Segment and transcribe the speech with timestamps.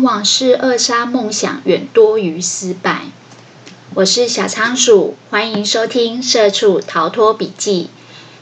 [0.00, 3.02] 往往是扼杀梦想远多于失败。
[3.92, 7.90] 我是小仓鼠，欢迎收听《社畜逃脱笔记》。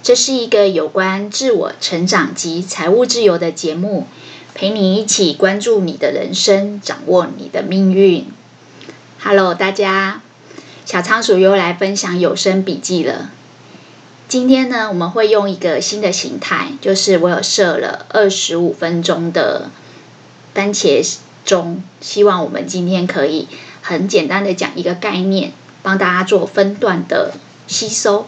[0.00, 4.06] 这是一个有关自我成长及财务自由的节目，
[4.54, 8.26] 陪你一起关注你的人生，掌握你的命运。
[9.20, 10.22] Hello，大家，
[10.84, 13.32] 小仓鼠又来分享有声笔记了。
[14.28, 19.70] 今天呢，我们会用一个新的形态，就是我有设了二十五分钟的
[20.54, 21.04] 番茄
[21.48, 23.48] 中，希望我们今天可以
[23.80, 25.52] 很简单的讲一个概念，
[25.82, 27.32] 帮大家做分段的
[27.66, 28.26] 吸收。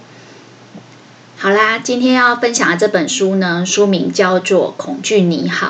[1.36, 5.66] 好啦，今天要分享的这本书呢，书名叫做《恐惧你好》。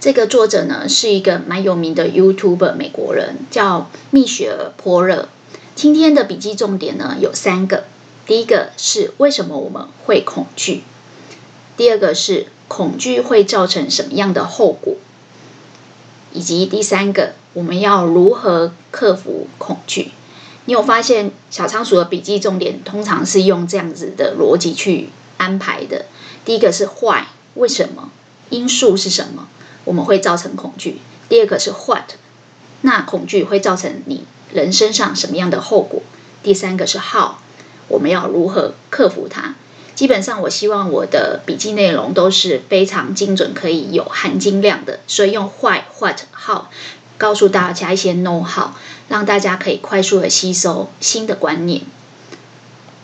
[0.00, 5.28] 这个作者呢是一个蛮有名的 YouTuber 美国人，叫蜜雪儿·波热。
[5.74, 7.84] 今天的笔记重点呢有三个：
[8.24, 10.80] 第一个是为什么我们会恐惧；
[11.76, 14.94] 第二个是恐惧会造成什么样的后果；
[16.32, 20.12] 以及第三个，我们要如何克服恐惧。
[20.64, 26.06] 你有发现小仓鼠的笔记重点通常是用这样子的逻辑去安排的。
[26.44, 27.24] 第一个是 why，
[27.54, 28.10] 为什么？
[28.50, 29.48] 因素是什么？
[29.84, 31.00] 我们会造成恐惧。
[31.28, 32.12] 第二个是 what，
[32.82, 36.02] 那恐惧会造成你人身上什么样的后果？
[36.42, 37.32] 第三个是 how，
[37.88, 39.54] 我们要如何克服它？
[40.02, 46.62] 基本上，我希望我的笔记内容都是非常精准，可以有含金量的，所以用 why、what、how。
[47.16, 48.70] 告诉大家一些 know how，
[49.08, 51.82] 让大家可以快速的吸收新的观念。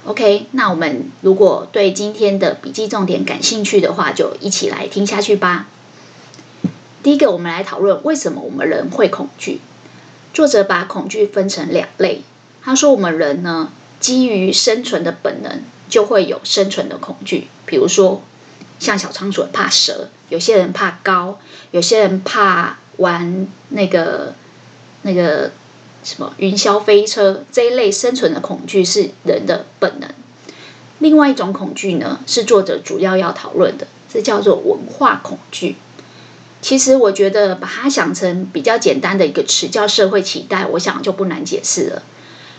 [0.06, 5.69] OK，那我们如果对今天的笔记重点感兴趣的话，就一起来听下去吧。
[7.04, 9.60] 第一个，我们来讨论为什么我们人会恐惧。
[10.34, 12.22] 作者把恐惧分成两类。
[12.60, 17.48] 他说，我们人呢，基于生存的本能，就会有生存的恐惧。
[17.67, 18.22] 比如说，
[18.78, 21.39] 像小仓鼠怕蛇，有些人怕高，
[21.70, 22.78] 有些人怕。
[22.98, 24.34] 玩那个
[25.03, 25.53] 那个
[26.03, 30.11] 什么云霄飞车这一类生存的恐惧是人的本能。
[30.98, 35.77] 另外一种恐惧呢，是作者主要要讨论的，这叫做文化恐惧。
[36.60, 42.03] 其实我觉得把它想成比较简单的一个词叫社会期待，我想就不难解释了。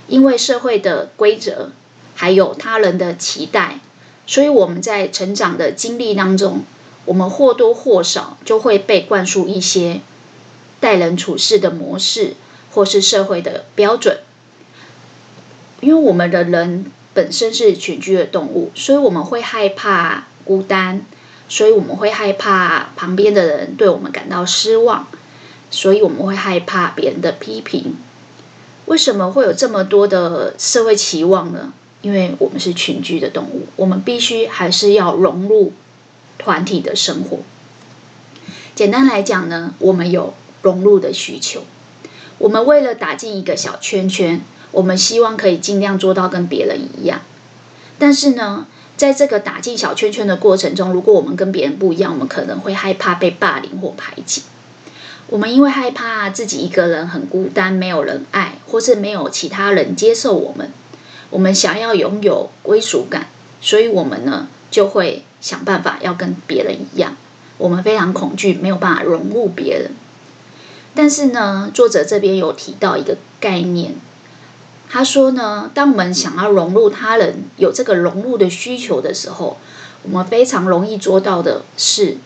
[0.07, 1.71] 因为社会的规则
[2.19, 3.79] 还有他人的期待，
[4.27, 6.63] 所以我们在成长的经历当中，
[7.05, 10.01] 我们或多或少就会被灌输一些。
[10.81, 12.33] 待人处事的模式，
[12.71, 14.19] 或是社会的标准，
[15.79, 21.05] 因为我们的人本身是群居的动物，所以我们会害怕孤单，
[21.47, 25.07] 所以我们会害怕旁边的人对我们感到失望，
[25.71, 27.95] 所以我们会害怕别人的批评。
[28.87, 31.71] 为什么会有这么多的社会期望呢？
[32.01, 35.73] 因为我们是群居的动物，我们必须还是要融入
[36.37, 37.39] 团体的生活。
[38.75, 40.33] 简单来讲呢，我们有。
[40.61, 41.63] 融入的需求，
[42.37, 47.21] 我们为了打进一个小圈圈，我们希望可以尽量做到跟别人一样。
[47.97, 48.67] 但是呢，
[48.97, 54.43] 在这个打进小圈圈的过程中，如果我们跟别人不一样，我们可能会害怕被霸凌或排挤。
[55.27, 60.73] 我们因为害怕自己一个人很孤单，没有人爱，或是没有其他人接受我们，
[61.29, 63.27] 我们想要拥有归属感，
[63.61, 67.15] 所以我们呢就会想办法要跟别人一样。
[67.57, 69.91] 我们非常恐惧，没有办法融入别人。
[70.95, 73.95] 但是呢，作者这边有提到一个概念，
[74.89, 79.57] 他说呢，当我们想要融入他人，有这个融入的需求的时候，
[80.03, 82.17] 我们非常容易做到的是，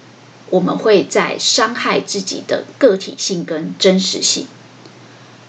[0.50, 4.48] 我们会在伤害自己的个体性跟真实性。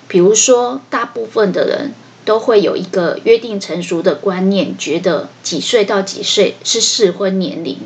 [0.08, 1.92] 比如说，大部分的人
[2.24, 7.78] 都会有一个约定成熟的观念，觉得几岁到几岁是适婚年龄，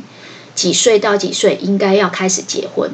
[0.54, 2.90] 几岁到几岁应该要开始结婚。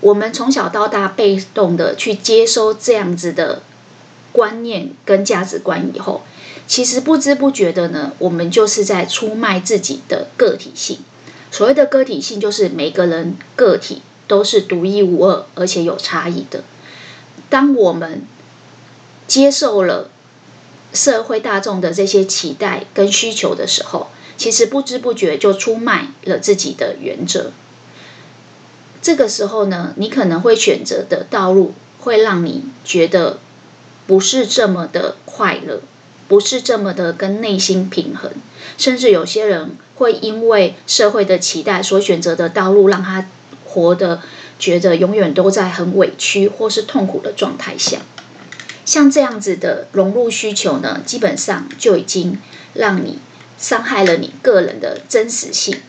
[0.00, 3.62] 我们从小到大被动的去接收这样子的
[4.30, 6.22] 观念跟价值观以后，
[6.68, 10.98] 其实不知不觉的呢，我们就是在出卖自己的个体性。
[11.50, 16.62] 所谓的个体性，就是每个人个体都是独一无二，而且有差异的。
[17.48, 18.22] 当我们
[19.26, 20.10] 接受了
[20.92, 27.52] 社会大众的这些期待跟需求的时候，其实不知不觉就出卖了自己的原则。
[29.02, 33.38] 这个时候呢，你可能会选择的道路会让你觉得
[34.06, 35.80] 不是这么的快乐，
[36.28, 38.32] 不是这么的跟内心平衡，
[38.76, 43.28] 甚至有些人会因为社会的期待所选择的道路，让他
[43.64, 44.22] 活得
[44.58, 47.98] 觉得永远都在很委屈或是痛苦的状态下。
[48.86, 52.38] 像这样子的融入需求呢，基本上就已经
[52.72, 53.18] 让你
[53.58, 55.82] 伤害了你个人的真实性。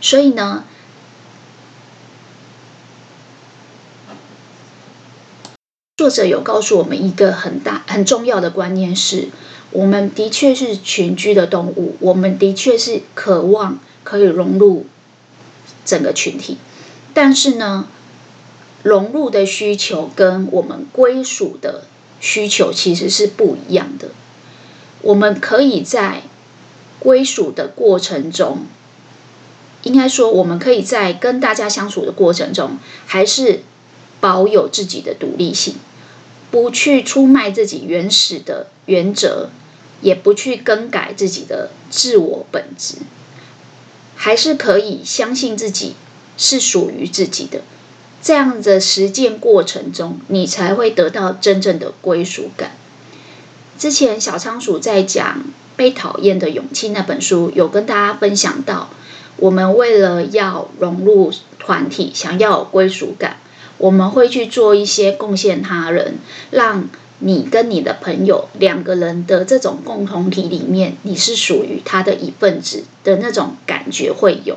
[0.00, 0.64] 所以呢。
[5.96, 9.28] 作者有告诉我们一个很大很重要的观念是：
[9.70, 14.86] 我们的确是群居的动物，我们的确是渴望可以融入
[15.84, 16.58] 整个群体，
[17.14, 17.86] 但是呢，
[18.84, 21.84] 融入的需求跟我们归属的
[22.20, 24.10] 需求其实是不一样的。
[25.00, 26.22] 我们可以在
[27.00, 28.66] 归属的过程中，
[29.82, 33.62] 应该说，我们可以在跟大家相处的过程中，还是
[34.20, 35.74] 保有自己的独立性，
[36.50, 39.48] 不去出卖自己原始的原则，
[40.02, 42.96] 也不去更改自己的自我本质，
[44.14, 45.94] 还是可以相信自己
[46.36, 47.62] 是属于自己的。
[48.24, 52.72] 这样的实践过程中，你才会得到真正的归属感。
[53.78, 55.40] 之前小仓鼠在讲
[55.76, 58.88] 《被讨厌的勇气》那本书，有跟大家分享到，
[59.36, 63.36] 我们为了要融入团体，想要有归属感，
[63.76, 66.14] 我们会去做一些贡献他人，
[66.50, 66.88] 让
[67.18, 74.56] 你跟你的朋友两个人的这种共同体里面，你是属于他的一份子的那种感觉会有，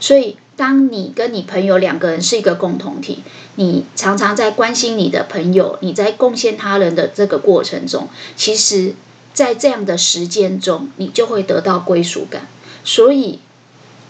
[0.00, 0.36] 所以。
[0.56, 3.24] 当你跟你朋友两个人是一个共同体，
[3.56, 8.94] 你常常在关心你的朋友，你在贡献他人的这个过程中，其实，
[9.32, 12.46] 在这样的实践中，你就会得到归属感。
[12.84, 13.40] 所以，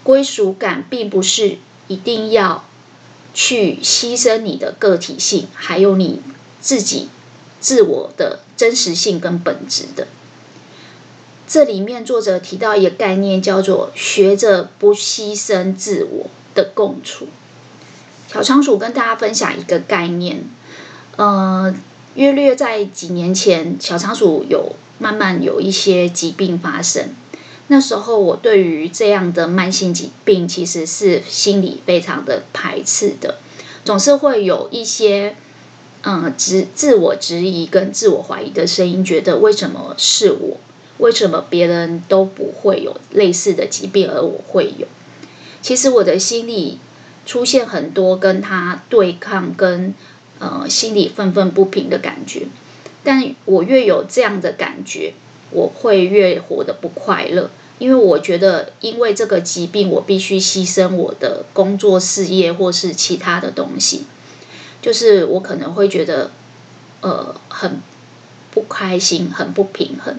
[0.02, 1.56] 归属感并不是
[1.88, 2.66] 一定要
[3.32, 6.20] 去牺牲你的个体性，还有你
[6.60, 7.08] 自己
[7.58, 10.08] 自我的真实性跟本质的。
[11.46, 17.28] 这里面作者提到一个概念，叫做“学着不牺牲自我的共处”。
[18.32, 20.42] 小仓鼠跟大家分享一个概念，
[21.16, 21.74] 呃，
[22.14, 27.10] 约略在几年前，小仓鼠有慢慢有一些疾病发生。
[27.68, 33.38] 那时候，我对于这样的慢性疾病，其实是心里非常的排斥的，
[33.84, 35.36] 总是会有一些
[36.02, 36.34] 嗯、呃、
[36.74, 40.56] 自我质疑跟自我怀疑的声音，觉得为什么是我？
[40.98, 44.86] 为什么别人都不会有类似的疾病，而我会有？
[45.60, 46.78] 其实我的心里
[47.26, 49.94] 出现很多跟他对抗、跟
[50.38, 52.46] 呃心里愤愤不平的感觉。
[53.02, 55.14] 但我越有这样的感觉，
[55.50, 64.04] 我会越活得不快乐，因为我觉得因为这个疾病，我必须牺牲我的工作、事业或是其他的东西，
[64.80, 66.30] 就是我可能会觉得
[67.00, 67.80] 呃很
[68.50, 70.16] 不开心、很不平衡。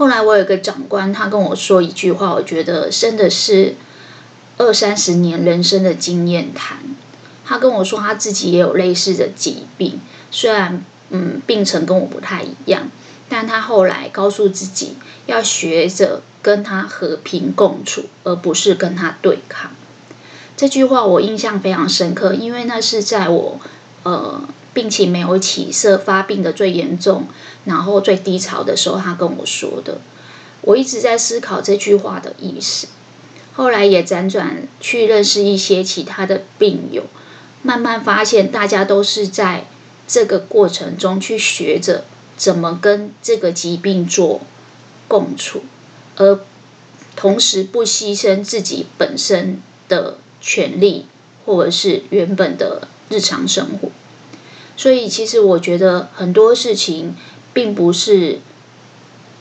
[0.00, 3.76] 后来我有个长官，他跟我说一句话，我觉得真的是
[4.56, 6.78] 二三十年人生的经验谈。
[7.44, 10.00] 他跟我说他自己也有类似的疾病，
[10.30, 12.88] 虽然嗯病程跟我不太一样，
[13.28, 19.72] 但他后来告诉自己要学着跟他和平共处，而不是跟他对抗。
[20.56, 23.60] 这句话我印象非常深刻，因为那是在我
[24.04, 24.40] 呃。
[24.72, 27.26] 病情没有起色，发病的最严重，
[27.64, 30.00] 然后最低潮的时候，他跟我说的。
[30.62, 32.88] 我一直在思考这句话的意思。
[33.52, 37.04] 后来也辗转去认识一些其他的病友，
[37.62, 39.66] 慢慢发现大家都是在
[40.06, 42.04] 这个过程中去学着
[42.36, 44.40] 怎么跟这个疾病做
[45.08, 45.62] 共处，
[46.16, 46.40] 而
[47.16, 51.06] 同时不牺牲自己本身的权利，
[51.44, 53.90] 或者是原本的日常生活。
[54.80, 57.14] 所以，其实我觉得很多事情
[57.52, 58.38] 并不是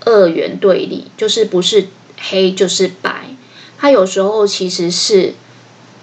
[0.03, 3.27] 二元对立，就是不是黑就是白。
[3.77, 5.35] 它有时候其实是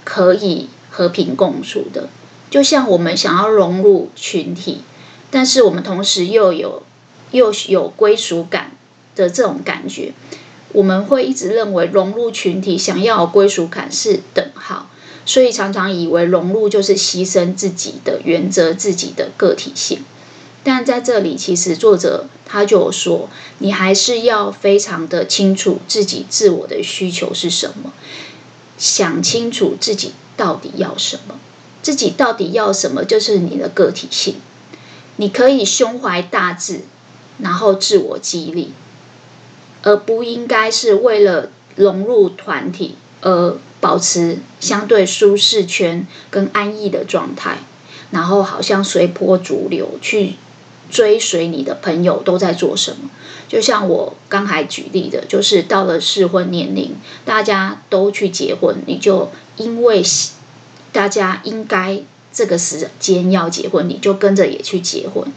[0.05, 2.09] 可以和平共处的。
[2.49, 4.81] 就像我们想要融入群体，
[5.31, 6.83] 但是我们同时又有
[7.33, 8.73] 又有归属感
[9.14, 10.14] 的这种感觉，
[10.73, 14.88] 我们会一直认为融入群体、想要归属感是等号。
[15.26, 20.04] 所以常常以为融入就是牺牲自己的原则、自己的个体性，
[20.62, 23.28] 但在这里，其实作者他就说，
[23.59, 27.92] 你还是要非常的清楚自己自我的需求是什么，
[28.78, 31.40] 想清楚自己到底要什么，
[31.83, 34.37] 自己到底要什么就是你的个体性。
[35.16, 36.83] 你可以胸怀大志，
[37.38, 38.73] 然后自我激励，
[39.83, 43.59] 而不应该是为了融入团体而。
[43.80, 47.59] 保持相对舒适圈跟安逸的状态，
[48.11, 50.35] 然后好像随波逐流去
[50.90, 53.11] 追随你的朋友都在做什么。
[53.49, 60.02] 就像我刚才举例的，就是到了适婚年龄，大家都去结婚，你就因为
[60.92, 62.00] 大家应该
[62.33, 65.33] 这个时间要结婚，你就跟着也去结婚。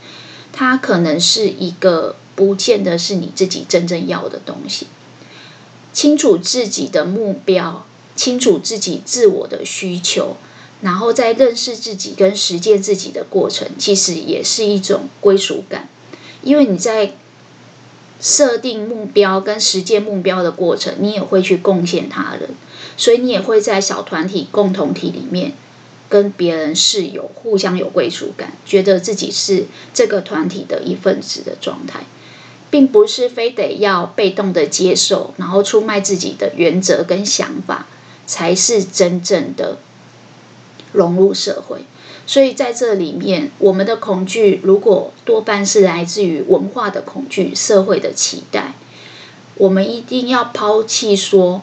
[0.52, 4.88] 它可能是一个不见得是你自己真正要的东西。
[5.94, 7.86] 清楚自己的目标。
[8.20, 10.36] 清楚自己自我的需求，
[10.82, 15.88] 然后在认识自己跟实践自己的过程，其实也是一种归属感，
[16.44, 17.14] 因为你在
[18.20, 22.50] 设定目标跟实践目标的过程，你也会去贡献他人，
[22.98, 25.54] 所以你也会在小团体共同体里面
[26.10, 32.02] 跟别人是有互相有归属感，觉得自己是这个团体的一份子的状态，
[32.70, 37.88] 并不是非得要被动的接受，然后出卖自己的原则跟想法，
[38.30, 39.80] 才是真正的。
[40.92, 41.86] 融入社会，
[42.26, 48.74] 所以在这里面，我们的恐惧如果多半是来自于文化的恐惧、社会的期待，
[49.54, 51.62] 我们一定要抛弃说，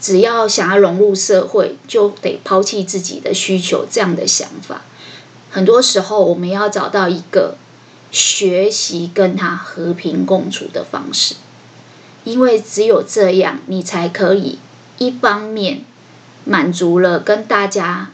[0.00, 4.82] 只要想要融入社会，就得抛弃自己的需求这样的想法。
[5.52, 7.56] 很多时候，我们要找到一个
[8.10, 11.36] 学习跟他和平共处的方式，
[12.24, 14.58] 因为只有这样，你才可以
[14.98, 15.84] 一方面
[16.44, 18.10] 满足了跟大家。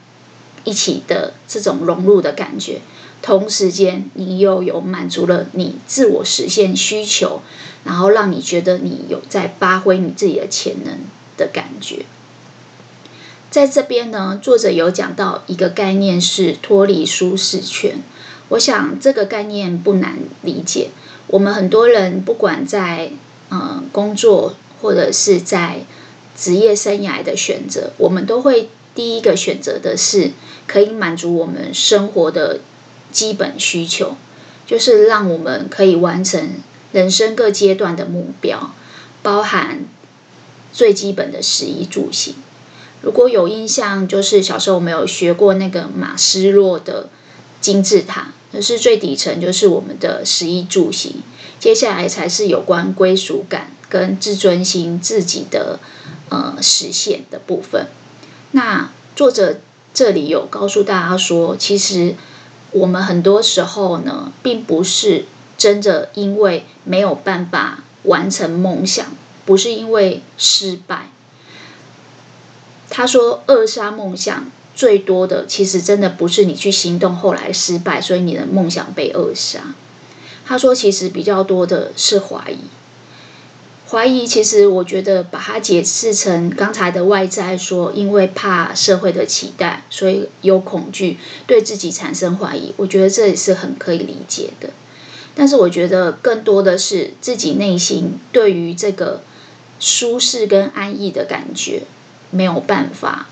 [0.63, 2.83] 一起的这种融入的感觉，
[3.23, 7.41] 同时间你又有满足了你自我实现需求，
[7.83, 10.99] 然后让你觉得你有在发挥你自己的潜能
[11.39, 12.05] 的感觉。
[13.51, 18.03] 在这边呢，作者有讲到一个概念是脱离舒适圈，
[18.51, 20.91] 我想这个概念不难理解。
[21.29, 23.13] 我们很多人不管在
[23.49, 25.87] 呃工作或者是在
[26.41, 28.71] 职业生涯的选择，我们都会。
[28.93, 30.33] 第一个选择的是
[30.67, 32.59] 可以满足我们生活的
[33.13, 34.17] 基本需求，
[34.67, 36.55] 就是让我们可以完成
[36.91, 38.75] 人生各阶段的目标，
[39.23, 39.85] 包含
[40.73, 42.35] 最基本的食衣住行。
[43.01, 47.09] 如果有印象，就是小时候我们有学过那个马斯洛的
[47.61, 51.23] 金字塔，就是最底层就是我们的食衣住行，
[51.61, 55.79] 接下来才是有关归属感跟自尊心自己的
[56.31, 57.87] 呃实现的部分。
[58.53, 59.61] 那作者
[59.93, 62.15] 这里有告诉大家说，其实
[62.73, 65.27] 我们很多时候呢，并不是
[65.59, 69.07] 真的因为没有办法完成梦想，
[69.45, 71.11] 不是因为失败。
[72.89, 79.75] 他说，扼杀梦想最多的，其实真的不是你去行动后来失败，所以你的梦想被扼杀。
[80.45, 82.59] 他说，其实比较多的是怀疑。
[83.91, 91.19] 怀疑，其实我觉得把它解释成刚才的外在，说因为怕社会的期待，所以有恐惧，
[91.49, 92.73] 对自己产生怀疑。
[92.77, 94.71] 我觉得这也是很可以理解的。
[95.35, 99.23] 但是我觉得更多的是自己内心对于这个
[99.81, 101.83] 舒适跟安逸的感觉
[102.31, 103.27] 没有办法，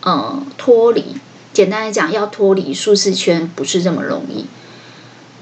[0.00, 1.16] 呃，脱离。
[1.52, 4.46] 简单来讲，要脱离舒适圈不是这么容易。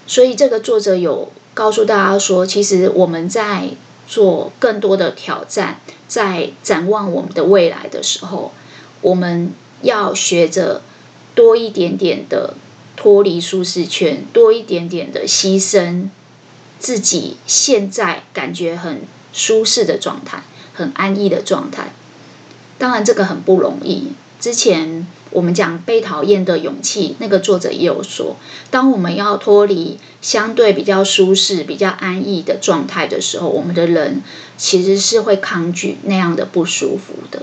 [0.08, 3.68] 所以这个作者有告诉大家说，其实我们在
[4.08, 8.52] 做更多的挑战，在展望我们的未来的时候，
[9.02, 10.82] 我们要学着
[11.34, 12.54] 多一点点的
[12.96, 16.08] 脱离舒适圈，多一点点的牺牲
[16.80, 21.92] 自己现在感觉很舒适的状态，很安逸的状态。
[22.78, 24.12] 当然，这个很不容易。
[24.40, 28.36] 之前我们讲被讨厌的勇气，那个作者也有说，
[28.70, 34.22] 当我们要脱离相对比较舒适、比较安逸的状态的时候，我们的人
[34.56, 37.42] 其实是会抗拒那样的不舒服的。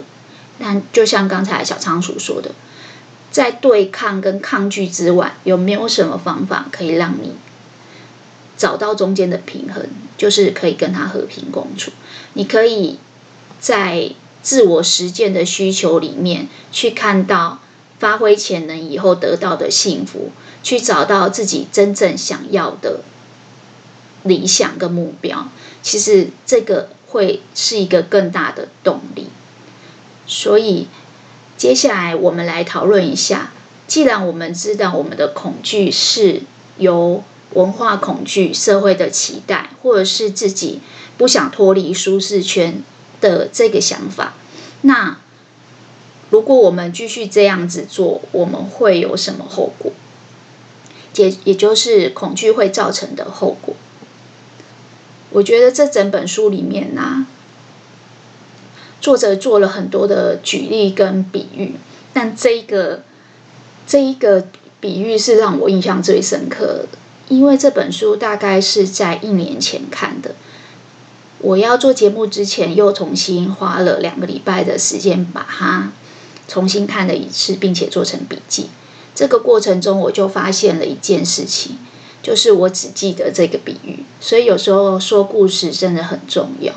[0.57, 2.51] 但就像刚才小仓鼠说的，
[3.31, 7.33] 在对抗跟抗拒之外，有没有什么方法可以让你
[8.57, 9.87] 找到中间的平衡？
[10.17, 11.91] 就是可以跟他和平共处。
[12.33, 12.99] 你可以
[13.59, 14.11] 在。
[14.45, 17.61] 自我实践的需求里面，去看到
[18.05, 20.29] 发挥潜能以后得到的幸福，
[20.61, 22.99] 去找到自己真正想要的
[24.21, 25.49] 理想跟目标。
[25.81, 29.29] 其实这个会是一个更大的动力。
[30.27, 30.87] 所以
[31.57, 33.51] 接下来我们来讨论一下，
[33.87, 36.43] 既然我们知道我们的恐惧是
[36.77, 40.79] 由文化恐惧、社会的期待，或者是自己
[41.17, 42.83] 不想脱离舒适圈。
[43.21, 44.35] 的这个想法，
[44.81, 45.17] 那
[46.29, 49.91] 如果我们继续这样子做，我们会有什么后果？
[51.15, 53.75] 也也就是恐惧会造成的后果。
[55.29, 57.25] 我觉得这整本书里面呢、
[58.99, 61.75] 作者做了很多的举例跟比喻，
[62.11, 63.03] 但这一个
[63.87, 64.47] 这一个
[64.81, 66.97] 比喻是让我印象最深刻的，
[67.29, 70.35] 因为这本书大概是在一年前看的。
[71.39, 75.91] 我要做节目之前，又重新花了两个礼拜的时间把它
[76.47, 78.69] 重新看了一次，并且做成笔记。
[79.13, 81.77] 这个过程中，我就发现了一件事情，
[82.21, 84.03] 就是我只记得这个比喻。
[84.19, 86.73] 所以有时候说故事真的很重要。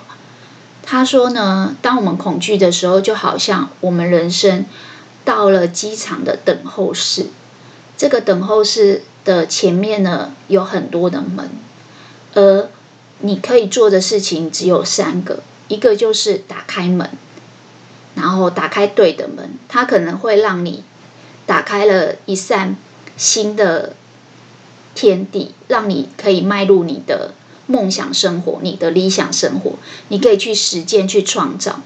[0.82, 4.64] 他说呢，当我们恐惧的时候，就好像我们人生
[5.24, 7.26] 到了机场的等候室。
[7.96, 11.50] 这个等候室的前面呢，有很多的门，
[12.34, 12.70] 而
[13.18, 17.10] 你可以做的事情只有三个，一个就是打开门，
[18.20, 20.82] 然后打开对的门，它可能会让你
[21.46, 22.76] 打开了一扇
[23.16, 23.94] 新的
[24.96, 27.32] 天地，让你可以迈入你的
[27.68, 29.74] 梦想生活，你的理想生活，
[30.08, 31.80] 你可以去实践、去创造。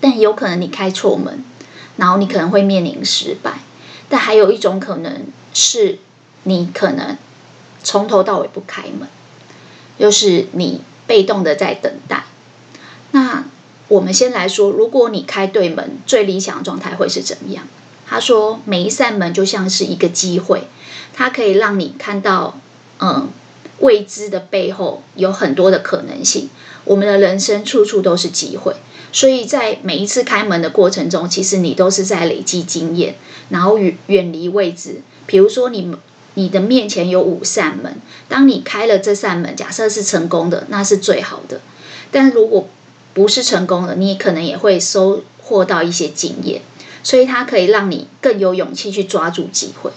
[0.00, 1.44] 但有可能你开错门，
[1.96, 3.60] 然后你可能会面临失败。
[4.08, 6.00] 但还有一种可能是，
[6.42, 7.16] 你可能
[7.84, 9.08] 从头到尾不开门，
[9.96, 12.24] 就是你被动的在等待。
[13.12, 13.44] 那
[13.88, 17.66] 我们先来说，如果你开对门，最理想的状态会是怎么样？
[18.08, 20.64] 他说，每一扇门就像是一个机会，
[21.12, 22.58] 它可以让你看到，
[23.00, 23.28] 嗯，
[23.80, 26.48] 未知的背后有很多的可能性。
[26.84, 28.74] 我们的人生处处都是机会。
[29.12, 33.14] 所以在每一次开门的过程中，其实你都是在累积经验，
[33.48, 35.00] 然后远远离未知。
[35.26, 35.96] 比如说你，你
[36.34, 37.96] 你的面前有五扇门，
[38.28, 41.60] 当你开了这扇门，假设是成功的，那是最好的。
[42.10, 42.68] 但如果
[43.16, 46.60] 不是成功的，你可能也会收获到一些经验。
[47.02, 49.90] 所以它可以让你更有勇气去抓住机会。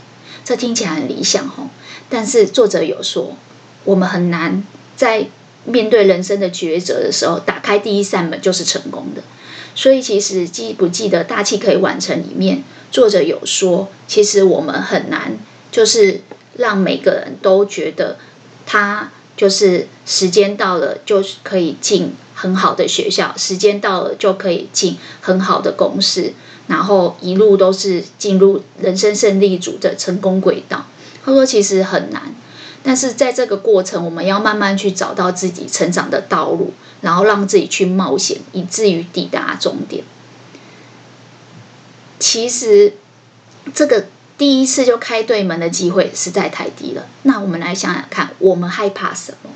[0.45, 1.65] 这听起来很理想吼，
[2.09, 3.35] 但是作者有说，
[3.83, 4.63] 我们很难
[4.95, 5.27] 在。
[5.65, 9.21] 面对人生的抉择的时候，打开第一扇门就是成功的。
[9.75, 15.37] 所以，其实记不记得《大器可以完成》里面，作者有说，其实我们很难，
[15.69, 16.21] 就是
[16.55, 18.17] 让每个人都觉得
[18.65, 26.31] 他就是时间到了就可以进很好的学校，时间到了就可以进很好的公司，
[26.67, 30.85] 然后一路都是进入人生胜利组的成功轨道。
[31.25, 32.33] 他说，其实很难。
[32.81, 40.05] 但是在这个过程，我们要慢慢去找到自己成长的道路，然后让自己去冒险，以至于抵达终点。
[42.19, 42.93] 其实，
[43.73, 44.05] 这个
[44.37, 47.05] 第一次就开对门的机会实在太低了。
[47.23, 49.48] 那我们来想想看，我们害怕什么？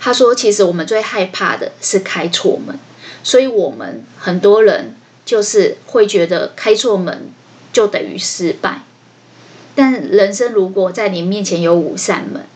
[0.00, 2.78] 他说，其实我们最害怕的是开错门，
[3.22, 7.30] 所以我们很多人就是会觉得开错门
[7.72, 8.82] 就等于失败。
[9.74, 12.46] 但人生如果在你面前有五扇门，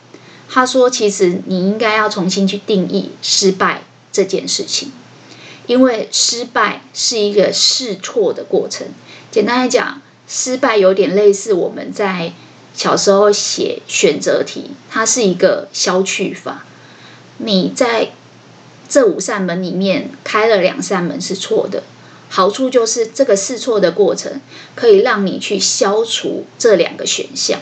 [0.49, 4.93] 他说，其实你应该要重新去定义失败这件事情，
[5.67, 8.89] 因为失败是一个试错的过程。
[9.31, 12.33] 简单来讲，失败有点类似我们在
[12.75, 16.67] 小时候写选择题，它是一个消去法。
[17.45, 18.13] 你在
[18.89, 21.83] 这五扇门里面开了两扇门是错的。
[22.29, 24.41] 好处就是这个试错的过程
[24.75, 27.61] 可以让你去消除这两个选项，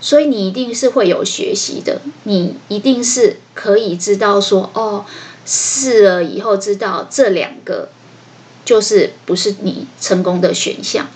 [0.00, 5.04] 所以你一定是会有学习的，你一定是可以知道说哦，
[5.44, 7.88] 试了以后知道这两个
[8.64, 11.08] 就是不是你成功的选项。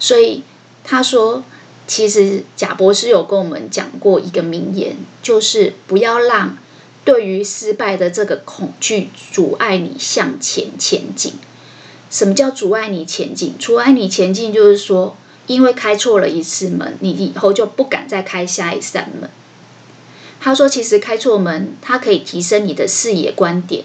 [0.00, 0.42] 所以
[0.82, 1.44] 他说，
[1.86, 6.58] 其实贾博士有跟我们讲过一个名言，就是不要让。
[7.04, 11.34] 对于失败的这个恐惧，阻碍你向前前进。
[12.08, 13.58] 什么叫阻碍你前进？
[13.58, 15.14] 阻碍你前进就是说，
[15.46, 19.28] 因为开错了一次门，你以后就不敢再开下一扇门。
[20.40, 23.84] 他说，其实开错门，它可以提升你的视野观点。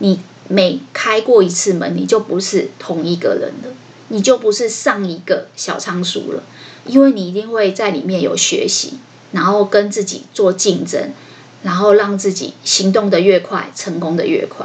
[0.00, 3.74] 你每开过一次门，你就不是同一个人了，
[4.08, 6.42] 你就不是上一个小仓鼠了，
[6.88, 8.94] 因为你一定会在里面有学习，
[9.30, 11.12] 然后跟自己做竞争。
[11.60, 14.64] 然后让自己行动得越快，成功得越快。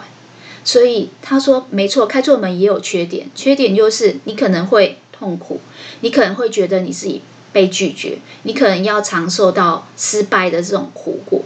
[0.63, 5.59] 所以他说没错，开错门也有缺点，缺点就是你可能会痛苦，
[6.01, 11.41] 你可能会觉得你自己被拒绝，你可能要尝受到失败的这种苦果。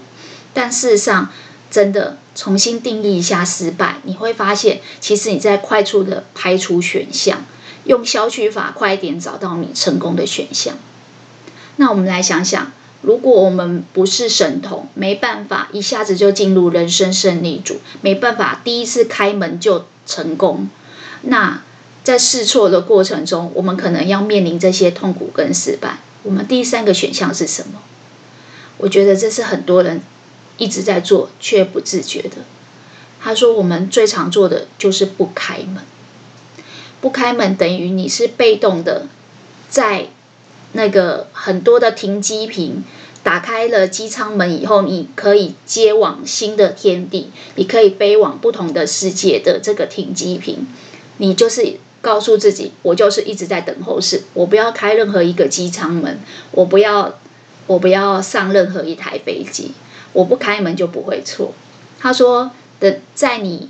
[0.54, 1.30] 但事实上，
[1.72, 7.46] 真的重新定义一下失败，你会发现，其实你在快速的排除选项，
[7.88, 10.76] 用消去法快一点找到你成功的选项。
[11.78, 12.72] 那我们来想想。
[13.04, 20.68] 如果我们不是神童，没办法一下子就进入人生胜利组，没办法第一次开门就成功，
[21.22, 21.62] 那
[22.04, 26.00] 在试错的过程中，我们可能要面临这些痛苦跟失败。
[26.24, 27.84] 我们第三个选项是什么？
[28.80, 30.02] 我觉得这是很多人
[30.58, 32.38] 一直在做却不自觉的。
[33.22, 35.84] 他说，我们最常做的就是不开门，
[37.02, 39.08] 不开门等于你是被动的，
[39.70, 40.08] 在。
[40.74, 42.84] 那个很多的停机坪，
[43.24, 50.68] 打开了机舱门以后，你可以接往新的天地，你可以飞往不同的世界的这个停机坪，
[51.18, 56.20] 你就是告诉自己，我就是一直在等候室，我不要开任何一个机舱门，
[56.52, 57.18] 我不要，
[57.66, 59.72] 我不要上任何一台飞机，
[60.12, 61.54] 我不开门就不会错。
[61.98, 63.70] 他说的，在你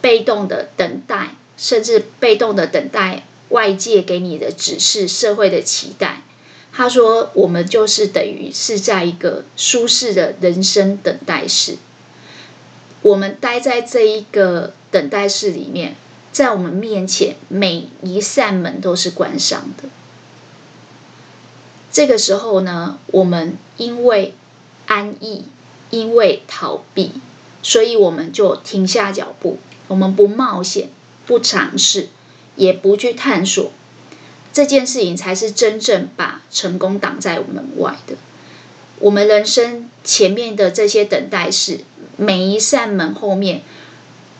[0.00, 6.22] 被动的等待，甚至被动的等待外界给你的指示、社会的期待。
[6.72, 11.76] 他说，我们就是等于是在一个舒适的人生等待室，
[13.02, 15.96] 我们待在这一个等待室里面，
[16.30, 19.88] 在我们面前每一扇门都是关上的。
[21.90, 24.34] 这个时候呢，我们因为
[24.86, 25.46] 安逸，
[25.90, 27.12] 因为逃避，
[27.62, 30.90] 所以我们就停下脚步，我们不冒险，
[31.28, 32.08] 不尝试，
[32.56, 33.70] 也不去探索。
[34.52, 38.16] 这件事情才是真正把成功挡在门外的。
[38.98, 41.80] 我们人生前面的这些等待是，
[42.16, 43.60] 每一扇门后面，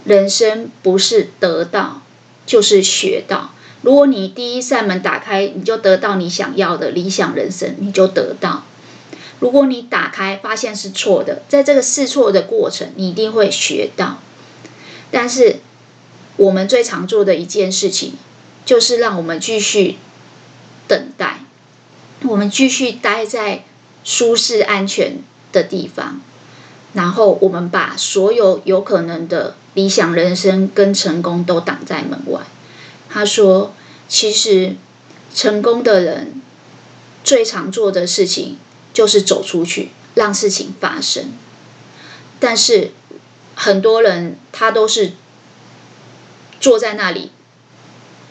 [0.05, 2.01] 人生不是得到，
[2.46, 3.53] 就是学到。
[3.83, 8.64] 如果你第一扇门打开，你就得到你想要的理想人生，你就得到。
[9.40, 14.18] 如果你打开发现是错的，在这个试错的过程，你一定会学到。
[15.12, 15.61] 但是
[16.38, 18.14] 我们最常做的一件事情，
[18.64, 19.98] 就是让我们继续。
[20.88, 21.40] 等待，
[22.22, 23.66] 我们继续待在
[24.05, 25.18] 舒适安全
[25.53, 26.22] 的地方，
[26.94, 32.40] 然后我们把所有有可能的理想人生跟成功都挡在门外。
[33.11, 33.74] 他说
[34.09, 34.77] ：“其实
[35.35, 36.40] 成功的人
[37.22, 38.57] 最常做的事情
[38.94, 41.35] 就是走出去，让事情发生。
[42.40, 42.92] 但是
[43.55, 45.12] 很多人他都是
[46.61, 47.31] 坐在那里。”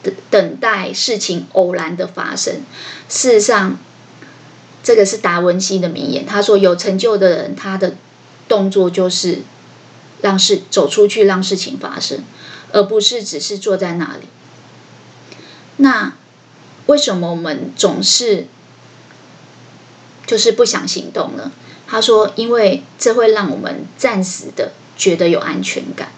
[0.03, 2.61] 等等待事情偶然的发生。
[3.09, 3.77] 事实上，
[4.83, 6.23] 这个是达文西的名言。
[6.23, 7.95] 他说：“有成就的人，他的
[8.47, 9.39] 动作就是
[10.21, 12.23] 让事走出去，让事情发生，
[12.71, 14.27] 而不是只是坐在那里。”
[15.77, 16.13] 那
[16.85, 18.45] 为什么我们总是
[20.27, 21.51] 就是不想行动呢？
[21.87, 26.11] 他说：“因为这会让我们暂时的觉得有安全感。”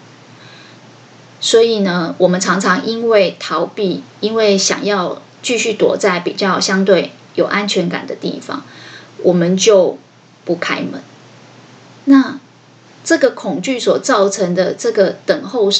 [1.42, 8.62] 所以呢，我们常常因为逃避，因为想要继续躲在比较相对有安全感的地方，
[9.22, 9.96] 我们就
[10.44, 11.02] 不开门。
[12.04, 12.38] 那
[13.02, 15.70] 这个恐惧所造成的这个等候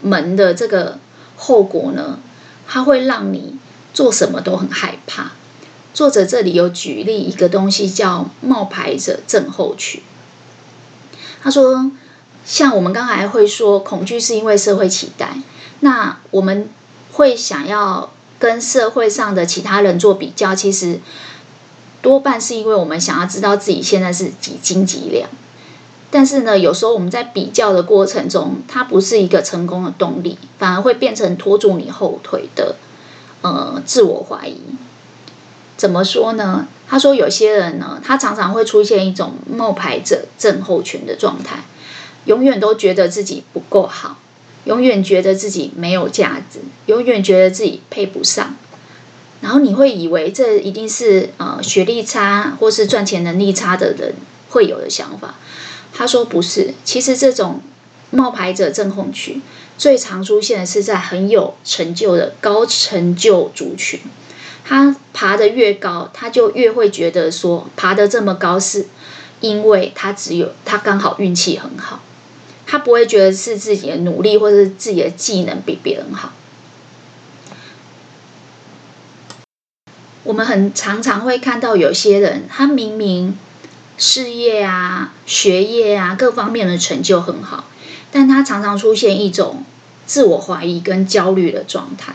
[0.00, 0.98] 门的这个
[1.36, 2.18] 后果呢，
[2.66, 3.56] 它会让你
[3.92, 5.32] 做什么都很害怕。
[5.92, 10.00] 作者这里有举例一个东西叫冒牌者症候群。
[11.42, 11.90] 他说。
[12.44, 15.34] 像我们刚才会说，恐惧是因为社会期待。
[15.80, 16.68] 那我们
[17.12, 21.00] 会想要跟社会上的其他人做比较，其实
[22.02, 25.28] 多半是因为我们想要知道自己现在是几斤几两。
[26.10, 32.74] 但是呢，有时候我们在比较的过程中，它不是一个成功的动力，反而会变成拖住你后腿的
[33.42, 34.60] 呃自我怀疑。
[35.76, 36.66] 怎么说呢？
[36.88, 41.64] 他说有些人呢，他常常会出现一种冒牌者症候群的状态。
[42.26, 44.18] 永远都觉得自己不够好，
[44.64, 48.56] 永远觉得自己没有价值，永远觉得自己配不上。
[49.40, 54.14] 然后你会以为这一定是呃学历差或是赚钱能力差的人
[54.50, 55.36] 会有的想法。
[55.94, 57.62] 他说不是，其实这种
[58.10, 59.40] 冒牌者症候群
[59.78, 64.00] 最常出现的是在很有成就的高成就族群。
[64.62, 68.86] 他爬得越高，他就越会觉得说爬得这么高是
[69.40, 72.02] 因为他只有他刚好运气很好。
[72.70, 76.32] 他不会觉得是自己的努力或者自己的技能比别人好。
[80.22, 83.36] 我们很常常会看到有些人，他明明
[83.98, 87.64] 事业啊、学业啊各方面的成就很好，
[88.12, 89.64] 但他常常出现一种
[90.06, 92.14] 自我怀疑跟焦虑的状态。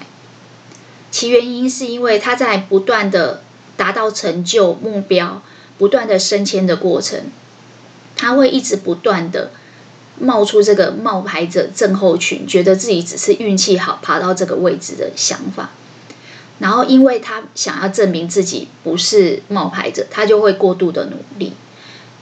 [1.12, 3.44] 其原因是因为他在不断的
[3.76, 5.42] 达到成就目标、
[5.78, 7.26] 不断的升迁的过程，
[8.16, 9.52] 他会一直不断的。
[10.20, 15.72] 冒出这个冒牌者症候群，觉得自己只是运气好爬到这个位置的想法，
[16.60, 21.54] 然后因为他想要证明自己不是冒牌者，他就会过度的努力，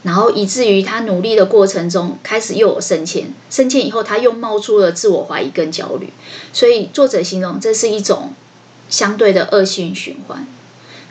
[0.01, 6.10] 然后以至于他努力的过程中开始又有升迁，升迁以后他又冒出了自我怀疑跟焦虑，
[6.51, 8.34] 所以作者形容这是一种
[8.89, 10.47] 相对的恶性循环。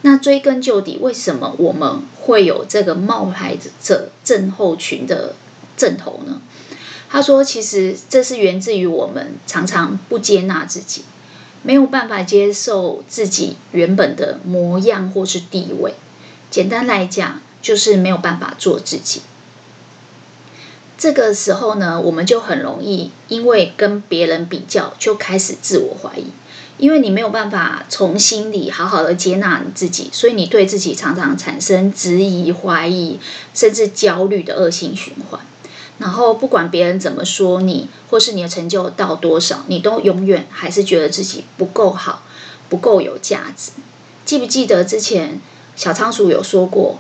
[0.05, 5.37] 那追根究底，为什么我们会有这个冒牌者症候群的
[5.77, 6.41] 症头呢？
[7.13, 11.05] 他说：“其实这是源自于我们常常不接纳自己，
[11.63, 15.93] 没有办法接受自己原本的模样或是地位。
[16.51, 19.21] 简单来讲，就是没有办法做自己。
[20.97, 26.29] 这个时候呢，我们就很容易因为跟别人比较，就开始自我怀疑。
[26.79, 33.21] 因为你没有办法从心里好好的接纳你自己，所以你对自己常常产生质疑、怀疑，
[33.53, 35.39] 甚至焦虑的恶性循环。”
[36.03, 42.25] 然后不管别人怎么说你，或是你的成就到多少，你都永远还是觉得自己不够好，
[42.69, 43.71] 不够有价值。
[44.25, 45.41] 记不记得之前
[45.77, 46.99] 小仓鼠有说过，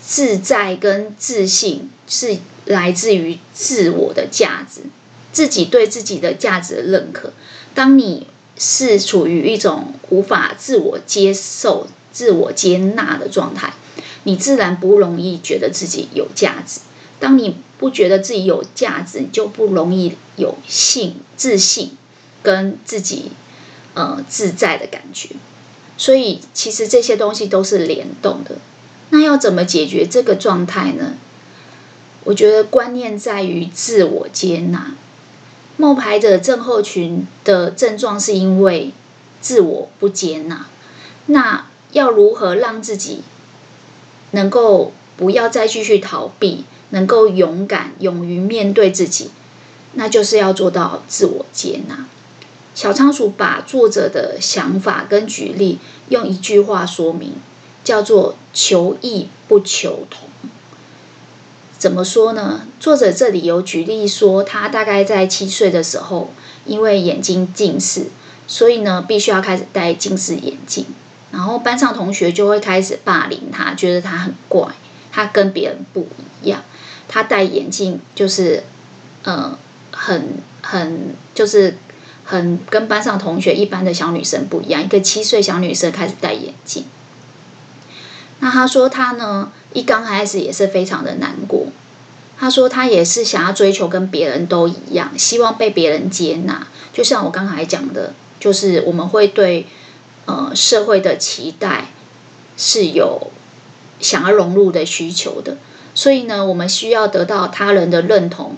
[0.00, 4.82] 自在跟自信是来自于自我的价值，
[5.32, 7.32] 自己对自己的价值的认可。
[7.74, 13.74] 当你是处于一种无法自我接受、自我接纳的状态，
[14.22, 16.78] 你自然不容易觉得自己有价值。
[17.18, 21.96] 当你不觉得自己有价值，你就不容易有信自信
[22.42, 23.32] 跟自己
[23.94, 25.30] 呃自在的感觉。
[25.96, 28.56] 所以，其实这些东西都是联动的。
[29.10, 31.14] 那要怎么解决这个状态呢？
[32.24, 34.94] 我觉得观念在于自我接纳。
[35.76, 38.92] 冒牌者症候群的症状是因为
[39.40, 40.66] 自我不接纳。
[41.26, 43.22] 那要如何让自己
[44.32, 49.32] 能够不要再继续逃避，能够勇敢、勇于面对自己？
[49.94, 52.06] 那就是要做到自我接纳。
[52.72, 55.78] 小仓鼠把作者的想法跟举例
[56.08, 57.32] 用一句话说明，
[57.82, 60.28] 叫做“求异不求同”。
[61.78, 62.66] 怎么说呢？
[62.78, 66.30] 作者这里有举例说，他大概在七岁的时候，
[66.64, 68.06] 因为眼睛近视，
[68.46, 70.86] 所以呢，必须要开始戴近视眼镜。
[71.32, 74.68] 然后班上同学就会开始霸凌他，觉得他很怪，
[75.10, 76.06] 他跟别人不
[76.42, 76.62] 一样。
[77.08, 78.64] 他戴眼镜就是，
[79.22, 79.58] 呃，
[79.90, 81.76] 很很就是。
[82.26, 86.86] 很跟班上同学一般的小女生不一样，一个七岁小女生开始戴眼镜。
[88.38, 91.66] 那她说她呢，一刚开始也是非常的难过。
[92.38, 96.66] 她说她也是想要追求跟别人都一样，希望被别人接纳。
[96.94, 99.66] 就像我刚才讲的，就是我们会对
[100.24, 101.88] 呃社会的期待
[102.56, 103.30] 是有
[104.00, 105.58] 想要融入的需求的，
[105.94, 108.56] 所以呢，我们需要得到他人的认同，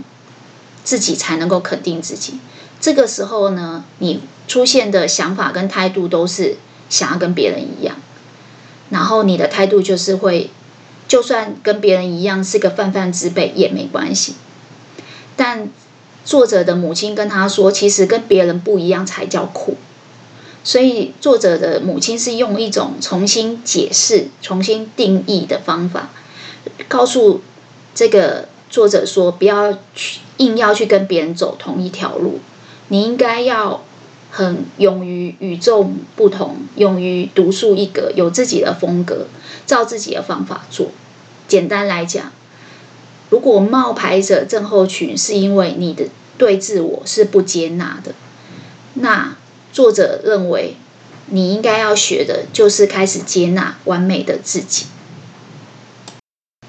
[0.84, 2.40] 自己才能够肯定自己。
[2.80, 6.56] 这个时候呢，你出现的想法跟态度都是
[6.88, 7.96] 想要跟别人一样，
[8.90, 10.50] 然后你的态度就是会，
[11.08, 14.34] 就算跟别人一样是个泛泛之辈也没关系。
[15.36, 15.68] 但
[16.24, 19.76] 作者的母亲跟他说，其实跟别人不一样才叫酷。
[20.64, 26.10] 所以作者的母亲是用一种重新解释、重新定义的方法，
[26.88, 27.40] 告诉
[27.94, 32.40] 这个作者说，不要去硬要去跟别人走同一条路。
[32.88, 33.82] 你应该要
[34.30, 39.26] 很勇于与众不同，勇于独树一格，有自己的风格，
[39.66, 40.90] 照自己的方法做。
[41.48, 42.32] 简单来讲，
[43.30, 48.14] 如果冒牌者症候群是因为你的对自我是不接纳的，
[48.94, 49.36] 那
[49.72, 50.76] 作者认为
[51.26, 54.86] 你应该要学的就是开始接纳完美的自己。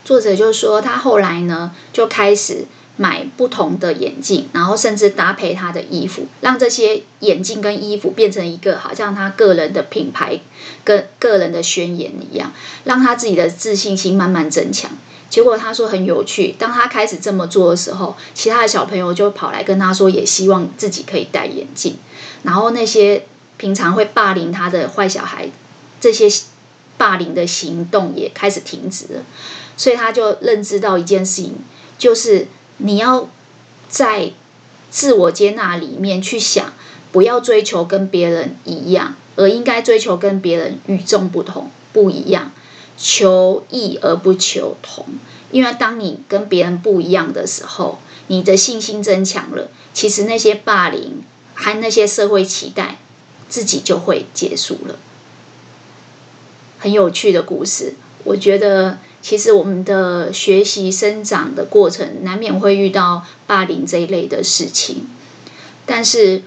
[0.08, 2.65] 作者就说，他后来呢就开始。
[3.00, 10.39] 买不同的眼镜，然后甚至搭配他的衣服，让这些眼镜跟衣服变成一个好像他个人的品牌
[10.84, 12.52] 跟个人的宣言一样，
[12.86, 14.89] 让他自己的自信心慢慢增强。
[15.30, 21.98] 结果他说很有趣，当他开始这么做的时候，其他的小朋友就跑来跟他说，也希望自己可以戴眼镜。
[22.41, 25.48] 然后那些平常会霸凌他的坏小孩，
[26.02, 26.28] 这些
[26.98, 29.24] 霸凌的行动也开始停止了。
[29.76, 31.54] 所以他就认知到一件事情，
[31.98, 32.48] 就是。
[32.80, 33.28] 你要
[33.90, 34.34] 在
[34.92, 36.74] 自我接纳里面去想，
[37.12, 42.52] 不要追求跟别人一样，而应该追求跟别人与众不同、不一样，
[42.96, 45.08] 求异而不求同。
[45.50, 51.24] 因为当你跟别人不一样的时候，你的信心增强了，其实那些霸凌
[51.56, 53.00] 和那些社会期待，
[53.50, 55.00] 自己就会结束了。
[56.78, 58.98] 很有趣的故事，我觉得。
[59.20, 65.06] 其实我们的学习生长的过程，难免会遇到霸凌这一类的事情，
[65.86, 66.44] 但是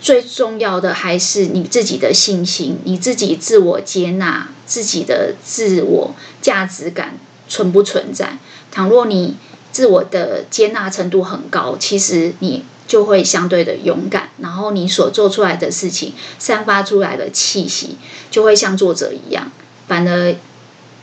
[0.00, 8.38] 最重要的还是你自己的信心，你自己自我接纳，自己的自我价值感存不存在？
[8.70, 9.36] 倘若你
[9.72, 17.96] 自我的接纳程度很高，其实你就会相对的勇敢，然后你所做出来的事情，散发出来的气息，
[18.32, 19.52] 就会像作者一样，
[19.86, 20.34] 反而。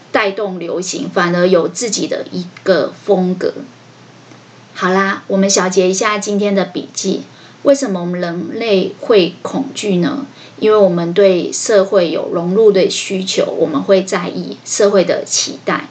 [0.10, 3.54] 带动流行，反而有自己的一个风格。
[4.73, 7.23] 好啦，我们小结一下今天的笔记。
[7.63, 10.26] 为什么我们人类会恐惧呢？
[10.60, 15.89] 因为我们对社会有融入的需求，我们会在意社会的期待。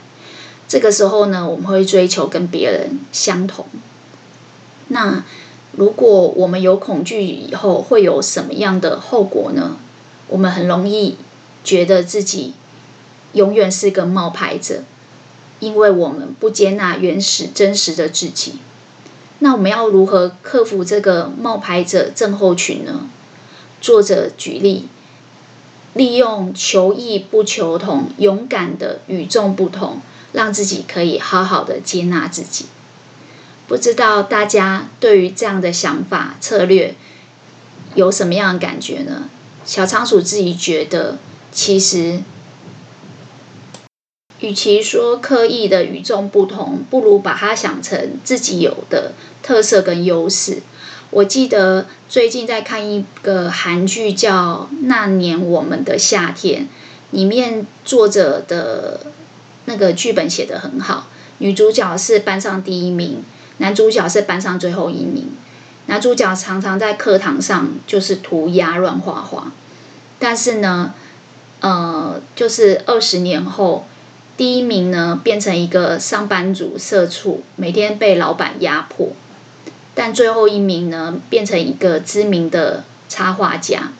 [0.67, 3.65] 这个时候呢，我们会追求跟别人相同。
[4.89, 5.23] 那
[5.77, 9.77] 如果我们有恐惧以后，会有什么样的后果呢？
[10.27, 11.15] 我们很容易
[11.63, 12.53] 觉得自己。
[13.33, 14.83] 永远是个冒牌者，
[15.59, 18.53] 因为我们不接纳原始真实的自己。
[19.39, 23.07] 那我们要如何克服这个冒牌者症候群呢？
[23.79, 24.87] 作者举例，
[25.93, 32.65] 利用求异不求同，勇敢的与众不同，让自己可以好好的接纳自己。
[33.67, 36.95] 不知道大家对于这样的想法策略
[37.95, 39.29] 有什么样的感觉呢？
[39.65, 41.17] 小仓鼠自己觉得，
[41.51, 42.21] 其实
[44.39, 49.11] 与其说刻意的与众不同，不如把它想成自己有的
[49.43, 50.61] 特色跟优势。
[51.09, 56.63] 我记得最近在看一个韩剧叫《那年我们的夏天》，
[57.11, 59.01] 里面作者的
[59.65, 61.07] 那个剧本写得很好，
[61.39, 63.23] 女主角是班上第一名。
[63.57, 65.27] 男主角是班上最后一名。
[65.87, 69.51] 男主角常常在课堂上就是涂鸦乱画画，
[70.19, 70.93] 但是呢，
[71.61, 73.85] 呃，就是二十年后，
[74.35, 79.13] 第一名呢变成一个上班族社畜，每天被老板压迫；
[79.95, 83.93] 但最后一名呢变成一个知名的插画家。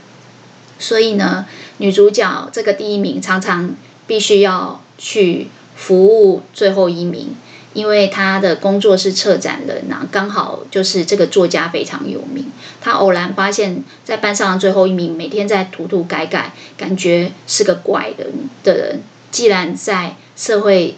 [0.78, 1.46] 所以呢，
[1.78, 3.74] 女主角这个第一名常常
[4.06, 7.30] 必须要去服务最后一名。
[7.78, 12.52] 因为他的工作是策展人呐、啊，刚好就是这个作家非常有名。
[12.82, 19.02] 他偶然发现，在班上的最后一名，每天在涂涂改改，感觉是个怪人的人。
[19.30, 20.98] 既然在社会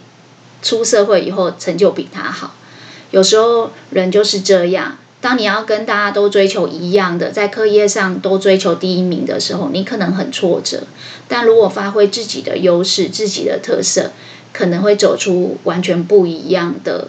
[0.62, 2.54] 出社会以后成就比他好，
[3.10, 4.96] 有时候人就是这样。
[5.20, 10.84] 当你要跟大家都追求一样的，在课业上都追求第一名的时候，你可能很挫折。
[11.28, 14.12] 但如果发挥自己的优势、自己的特色，
[14.52, 17.08] 可能会走出完全不一样的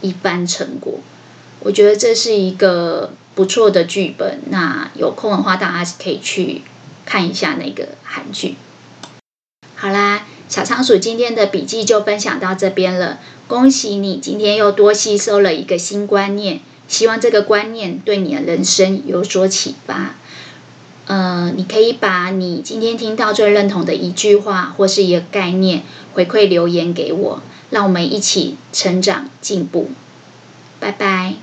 [0.00, 1.00] 一般成果。
[1.60, 4.40] 我觉得这是一个不错的剧本。
[4.50, 6.62] 那有空的话，大家可以去
[7.04, 8.56] 看一下那个韩剧。
[9.76, 13.18] 好啦，小仓鼠今天的笔记就分享到这边了。
[13.46, 16.60] 恭喜你，今天又多吸收了一个新观念。
[16.88, 20.16] 希望这个观念对你的人生有所启发。
[21.06, 29.90] 呃，你可以把你今天听到最认同的一句话或是一个概念回馈留言给我，让我们一起成长进步。
[30.78, 31.41] 拜拜。